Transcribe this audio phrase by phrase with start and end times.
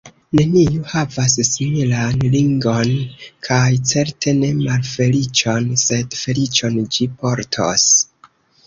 [0.37, 2.95] Neniu havas similan ringon
[3.49, 3.61] kaj
[3.93, 7.89] certe ne malfeliĉon, sed feliĉon ĝi portos.